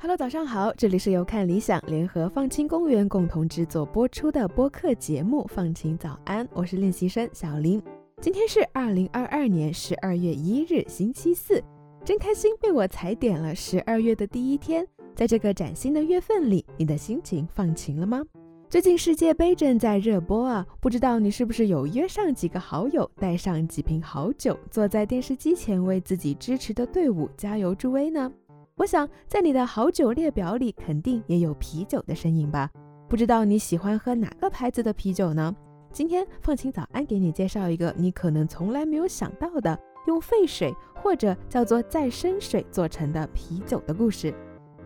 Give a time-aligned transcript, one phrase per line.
[0.00, 7.82] Hello，早上好，这里是由看理想联合放晴公园共同制作播出的播客节目《放晴早安》，我是练习生小林。
[8.20, 11.62] 今天是二零二二年十二月一日，星期四，
[12.08, 14.82] 真开心被我踩点了十二月的第一天。
[15.14, 18.24] 在这个崭新的月份里，你的心情放晴了吗？
[18.70, 28.32] 最近世界杯正在热播啊，不知道你是不是有约上几个好友，带上几瓶好酒，坐在电视机前为自己支持的队伍加油助威呢？
[28.76, 32.70] 我想在你的好酒列表里，肯定也有啤酒的身影吧？
[33.06, 35.54] 不知道你喜欢喝哪个牌子的啤酒呢？
[35.92, 44.32] 今天放晴早安给你介绍一个你可能从来没有想到的，用沸水或者叫做再生水做成的啤酒的故事。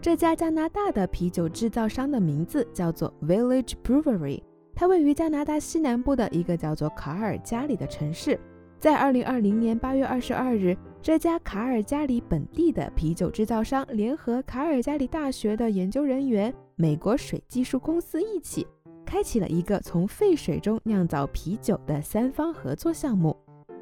[0.00, 4.42] 这家加拿大的啤酒制造商的名字叫做 Village Brewery，
[4.74, 8.38] 它位于加拿大西南部的一个叫做卡尔加里的城市。
[8.78, 18.66] 在二零二零年八月二十二日，这家卡尔加里本地的啤酒制造商联合卡尔加里大学的研究人员、美国水技术公司一起，
[19.06, 23.34] 开启了一个从废水中酿造啤酒的三方合作项目。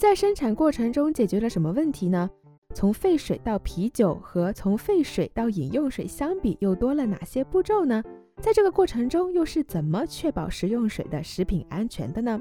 [0.00, 2.30] 在生产过程中解决了什么问题呢？
[2.74, 8.02] 从沸水到啤酒和从沸水到饮用水相比，又多了哪些步骤呢？
[8.40, 12.40] 在这个过程中，又是怎么确保食用水的食品安全的呢？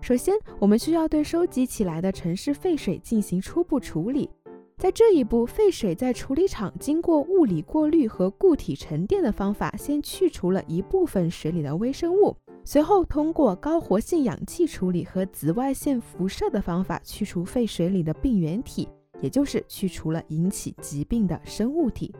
[0.00, 4.30] 首先，我们需要对收集起来的城市废水进行初步处理。
[4.78, 12.34] 在这一步，废水在处理厂经过物理过滤和固体沉淀的方法，先去除了一部分水里的微生物。
[12.68, 18.88] 随后，通过高活性氧气处理和紫外线辐射的方法去除废水里的病原体，
[19.20, 22.12] 也就是去除了引起疾病的生物体。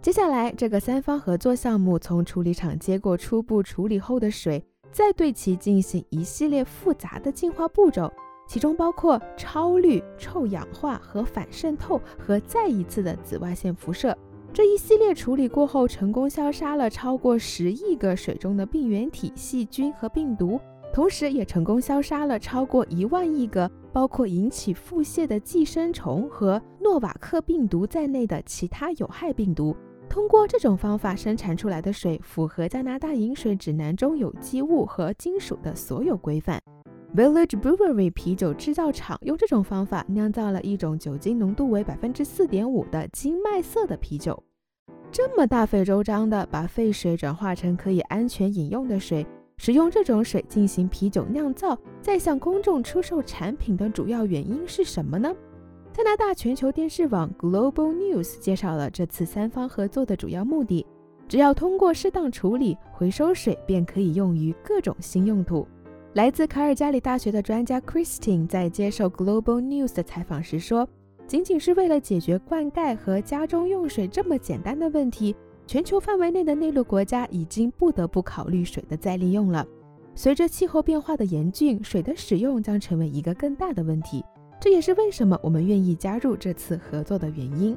[0.00, 4.60] 接下来，这个三方合作项目从处理厂接过初步处理后的水，
[4.90, 8.12] 再对其进行一系列复杂的净化步骤，
[8.48, 14.18] 其中包括超滤、臭氧化和反渗透，和再一次的紫外线辐射。
[14.54, 20.60] 这一系列处理过后，成功消杀了超过十亿个水中的病原体、细菌和病毒，
[20.92, 29.74] 同时也成功消杀了超过一万亿个包括引起腹泻的寄生虫和诺瓦克病毒在内的其他有害病毒。
[30.06, 36.60] 通过这种方法生产出来的水，符合加拿大饮水指南中有机物和金属的所有规范。
[37.14, 44.42] Village Brewery 啤酒制造厂用这种方法酿造了一种酒精浓度为百分之四点五的金麦色的啤酒。
[45.10, 49.26] 这么大费周章的把废水转化成可以安全饮用的水，
[49.58, 55.30] 使用这种水进行啤酒酿造，再向公众出售产品的主要原因是什么呢？
[55.92, 60.86] 加拿大全球电视网 Global News 介绍了这次三方合作的主要目的：
[61.28, 65.68] 只要通过适当处理，回收水便可以用于各种新用途。
[66.14, 70.86] 来自卡尔加里大学的专家 Christine 在接受 Global News 的采访时说
[71.26, 75.34] ：“仅仅是为了解决灌溉和家中用水这么简单的问题，
[75.66, 79.66] 全球范围内的内陆国家已经不得不考虑水的再利用了。
[80.14, 84.22] 随着气候变化的严峻，水的使用将成为一个更大的问题。
[84.60, 87.74] 这也是为什么我们愿意加入这次合作的原因。”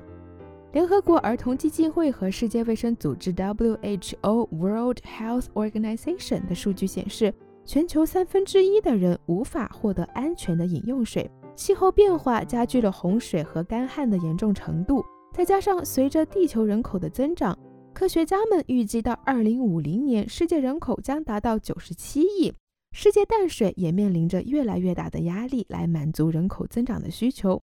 [0.74, 7.34] 联合国儿童基金会和世界卫生组织 WHO World Health Organization 的数据显示。
[7.66, 15.04] 全球三分之一的人无法获得安全的饮用水，气候变化加剧了洪水和干旱的严重程度。
[15.34, 17.58] 再加上随着地球人口的增长，
[17.92, 22.54] 科学家们预计到二零五零年，世界人口将达到九十七亿。
[22.92, 27.60] 世界淡水也面临着越来越大的压力，来满足人口增长的需求。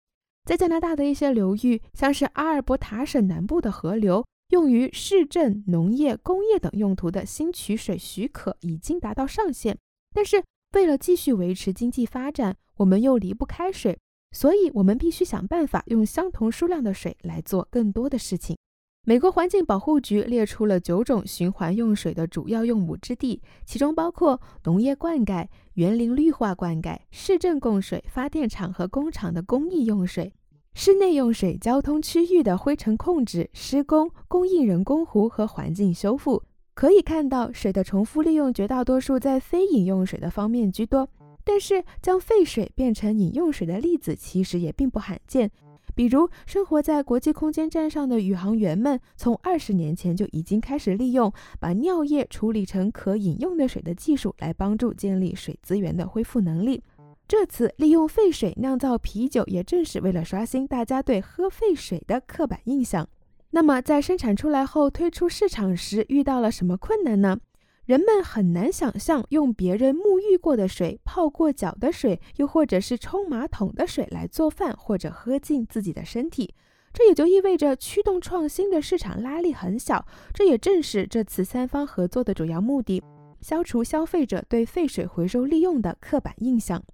[0.45, 9.77] 在加拿大的一些流域，像是阿尔伯塔省南部的河流，用于市政、农业、工业等用途的新取水许可已经达到上限。
[10.17, 13.99] 但是，为了继续维持经济发展，我们又离不开水，
[14.33, 18.57] 所以我们必须想办法用相同数量的水来做更多的事情。
[19.05, 30.33] 美国环境保护局列出了九种循环用水的主要用武之地，其中包括农业灌溉、园林绿化灌溉、市政供水、发电厂和工厂的工艺用水、
[30.73, 36.43] 室内用水、交通区域的灰尘控制、施工、供应人工湖和环境修复。
[36.77, 41.09] 可以看到，水的重复利用绝大多数在非饮用水的方面居多，
[41.43, 45.51] 但是将废水变成饮用水的例子其实也并不罕见。
[45.95, 56.83] 比如，生活在国际空间站上的宇航员们，从二十年前就已经开始利用把尿液处理成可饮用的水的技术，来帮助建立水资源的恢复能力。
[57.27, 63.09] 这次利用废水酿造啤酒，也正是为了刷新大家对喝废水的刻板印象。
[63.57, 67.39] 那么，在生产出来后推出市场时，遇到了什么困难呢？
[67.87, 76.53] 人们很难想象用别人沐浴过的水、泡过脚的水，又或者是冲马桶的水来做饭或者喝进自己的身体。
[76.93, 80.07] 这也就意味着驱动创新的市场拉力很小。
[80.35, 83.03] 这也正是这次三方合作的主要目的：
[83.41, 86.85] 消除消费者对废水回收利用的刻板印象。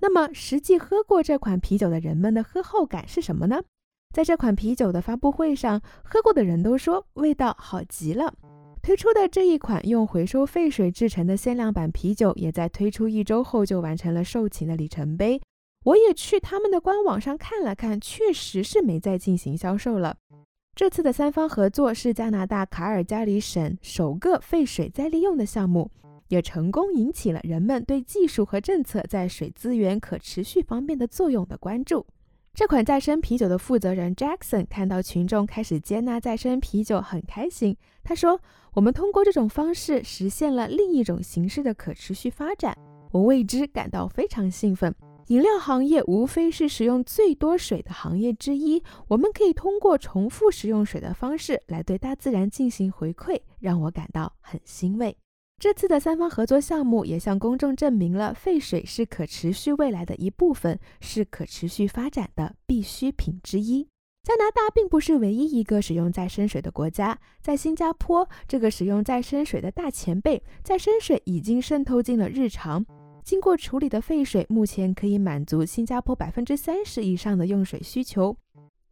[0.00, 3.62] 那么，实际喝过这款啤酒的人们的喝后感是什么呢？
[4.12, 8.34] 在这款啤酒的发布会上，喝过的人都说味道好极了。
[8.82, 15.40] 推出的这一款用回收废水制成的限量版啤酒，也在推出一周后就完成了售罄的里程碑。
[15.84, 20.16] 我也去他们的官网上看了看，确实是没再进行销售了。
[20.74, 25.88] 这次的三方合作是加拿大卡尔加里省首个废水再利用的项目，
[26.28, 32.04] 也成功引起了人们对技术和政策在水资源可持续方面的作用的关注。
[32.52, 37.74] 这款再生啤酒的负责人 Jackson 看到群众开始接纳再生啤酒，很开心。
[38.02, 38.38] 他说
[38.74, 42.76] ：“我们通过这种方式实现了另一种形式的可持续发展，
[43.12, 44.94] 我为之感到非常兴奋。
[45.28, 55.16] 饮料行业无非是使用最多水的行业之一，我们可以通过重复使用水的方式来对大自然进行回馈，让我感到很欣慰。”
[55.60, 63.86] 这次的三方合作项目也向公众证明了废水是可持续未来的一部分，是可持续发展的必需品之一。
[64.22, 72.82] 加拿大并不是唯一一个使用再生水的国家，在新加坡，这个使用再生水的大前辈，再生水已经渗透进了日常。
[73.22, 78.34] 经过处理的废水目前可以满足新加坡百分之三十以上的用水需求。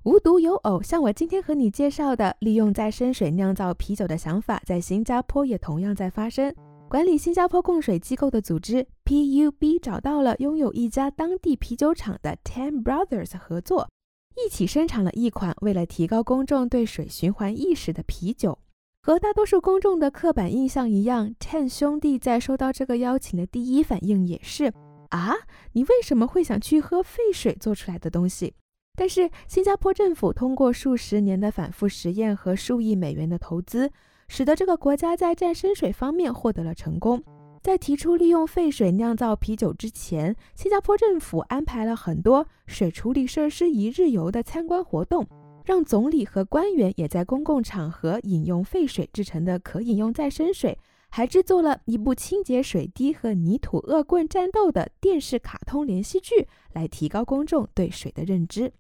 [0.04, 6.54] 无独有偶，像我今天和你介绍的，利用再生水酿造啤酒的想法，在新加坡也同样在发生。
[6.88, 13.88] 管理新加坡供水机构的组织 PUB 找到了拥有一家当地啤酒厂的 Ten Brothers 合作，
[14.36, 18.56] 一起生产了一款为了提高公众对水循环意识的啤酒。
[19.02, 24.72] 和大多数公众的刻板印象一样，Ten 兄弟在收到这个邀请的第一反应也是：
[25.10, 25.34] 啊，
[25.72, 28.54] 你为什么会想去喝废水做出来的东西？
[29.00, 33.88] 但是，新加坡政府通过数十年的反复实验和数亿美元的投资，
[34.26, 37.22] 使得这个国家在再生水方面获得了成功。
[37.62, 45.24] 在提出利用废水酿造啤酒之前，新加坡政府安排了很多水处理设施一日游的参观活动，
[45.64, 50.76] 让总理和官员也在公共场合饮用废水制成的可饮用再生水，
[51.08, 58.72] 还制作了一部清洁水滴和泥土恶棍战斗的电视卡通连续剧，来提高公众对水的认知。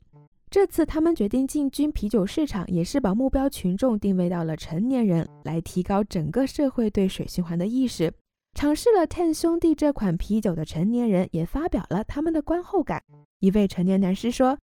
[0.50, 8.10] 这次他们决定进军啤酒市场，也是把目标群众定位到了成年人，来提高整个社会对水循环的意识。
[8.54, 13.02] 尝试了 Ten 兄弟这款啤酒的成年人也发表了他们的观后感。
[13.40, 14.58] 一位成年男士说：“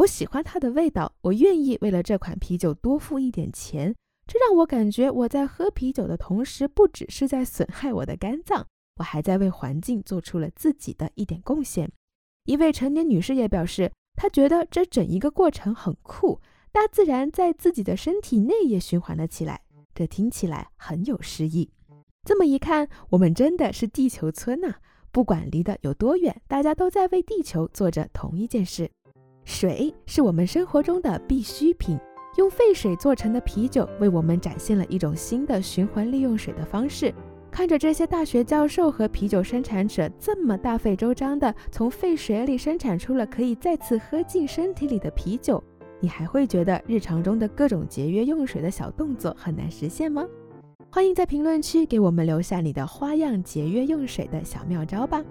[0.00, 3.94] 我喜欢它的味道，我愿意为了这款啤酒多付一点钱。
[4.26, 8.66] 这让我感觉我在喝啤酒的同时，不只是在损害我的肝脏，
[8.96, 11.88] 我还在为环境做出了自己的一点贡献。”
[12.46, 13.92] 一位成年女士也表示。
[14.16, 16.40] 他觉得这整一个过程很酷，
[16.72, 19.60] 大自然在自己的身体内也循环了起来，
[19.94, 21.70] 这听起来很有诗意。
[22.22, 24.74] 这么一看，我们真的是地球村呐！
[25.10, 28.90] 不管离得有多远，大家都在为地球做着同一件事。
[29.44, 31.98] 水是我们生活中的必需品，
[32.36, 37.12] 用废水做成的啤酒为我们展现了一种新的循环利用水的方式。
[37.50, 45.62] 看着这些大学教授和啤酒生产者这么大费周章的从废水里生产出了可以再次喝进身体里的啤酒，
[45.98, 50.24] 你还会觉得日常中的各种节约用水的小动作很难实现吗？
[50.92, 55.22] 欢迎在评论区给我们留下你的花样节约用水的小妙招吧。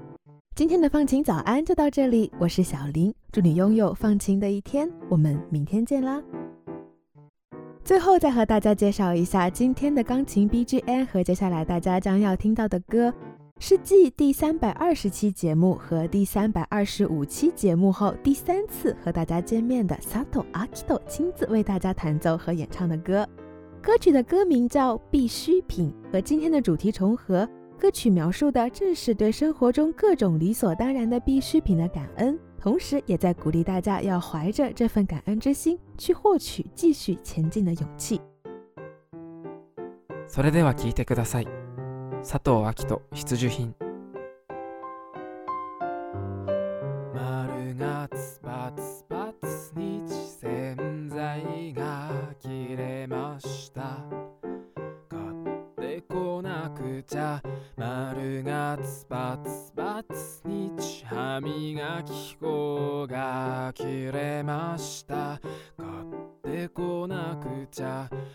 [0.56, 6.22] 今天的放晴早安就到这里，我是小林，祝你拥有放晴的一天，我们明天见啦。
[7.90, 13.12] 最后再和大家介绍一下今天的钢琴 BGM 和接下来大家将要听到的歌，
[13.60, 23.28] 是继第三百二十期节目和第三百二十五期节目后第三次和大家见面的 Sato Akito 亲自为大家弹奏和演唱的歌。
[23.82, 27.50] 歌曲的歌名叫《必需品》，和今天的主题重合。
[27.76, 32.38] 歌曲描述的正是对生活中各种理所当然的必需品的感恩。
[32.61, 38.21] 同时，也在鼓励大家要怀着这份感恩之心，去获取继续前进的勇气。
[40.27, 41.49] それでは聞いてください。
[42.23, 43.75] 佐藤明人必需品。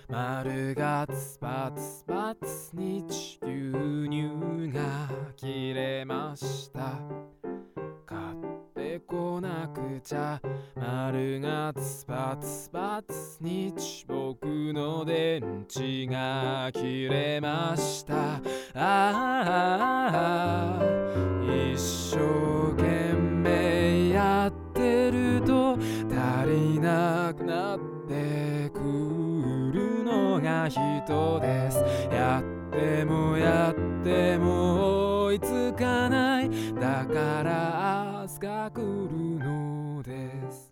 [0.08, 3.72] 丸がつばつばつ日牛
[4.08, 7.00] 乳が切れました。
[8.06, 8.20] 買っ
[8.74, 10.40] てこなくちゃ。
[10.76, 18.40] 丸がつばつばつ日僕の電池が切れました。
[18.74, 20.80] ああ
[21.42, 25.80] 一生懸命やってると足
[26.48, 29.23] りなくなってくる。
[30.44, 31.78] が人です。
[32.12, 36.50] やってもやっても追いつかない。
[36.74, 38.84] だから明日が来る
[39.38, 40.70] のです。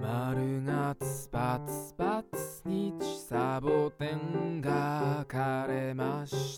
[0.00, 2.94] 丸がつばつばつ日
[3.28, 6.57] サボテンが枯れまし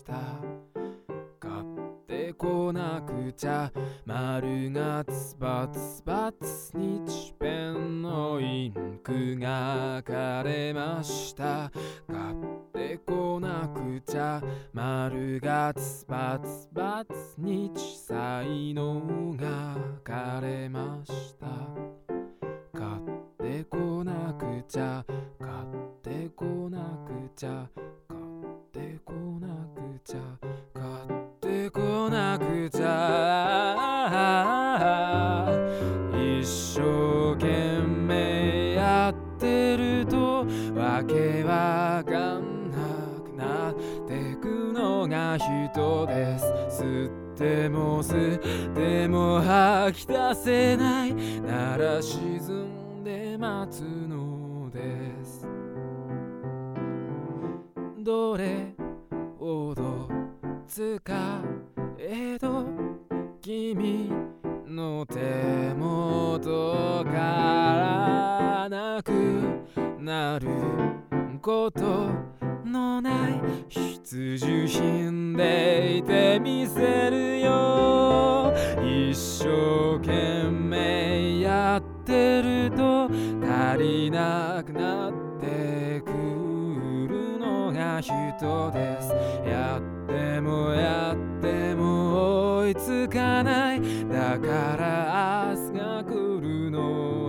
[17.75, 21.47] 日才能が枯れました。
[22.73, 23.01] 買っ
[23.37, 25.05] てこなくちゃ
[25.39, 25.53] 買っ
[26.01, 27.67] てこなくちゃ
[28.07, 28.21] 買っ
[28.71, 30.19] てこなくちゃ
[30.73, 33.61] 買ってこなくちゃ。
[36.13, 42.77] 一生懸命やってるとわけわかんな
[43.23, 43.75] くなっ
[44.07, 47.20] てくのが人です。
[47.41, 52.37] ても吸っても吐き出せないなら沈
[52.99, 55.47] んで待つのです。
[58.03, 58.75] どれ
[59.39, 60.07] ほど
[60.67, 61.01] 使
[61.97, 62.67] えど
[63.41, 64.11] 君
[64.67, 69.11] の手元からなく
[69.99, 70.47] なる
[71.41, 72.07] こと
[72.71, 78.53] のない必需品でいてみせるよ。
[78.81, 86.11] 一生懸命やってると足りなくなってく
[87.09, 89.13] るのが人です。
[89.45, 93.81] やってもやっても追いつかない。
[94.07, 97.20] だから明日が来るの。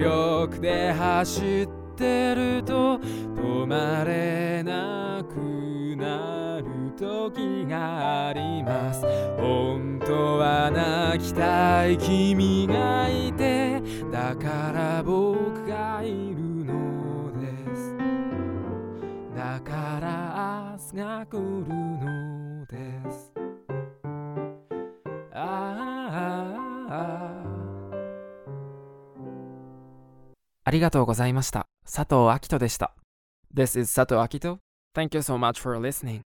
[0.00, 5.36] 力で走ってると止まれなく
[5.94, 6.64] なる
[6.96, 9.02] 時があります。
[9.36, 17.94] 本当は泣きたい君がいてだから僕がいるのです。
[19.36, 23.19] だから明日が来るのです。
[30.70, 31.66] ありがとうございました。
[31.84, 32.94] 佐藤明人でした。
[33.52, 34.60] This is 佐藤明人.
[34.94, 36.20] Thank you so much for listening.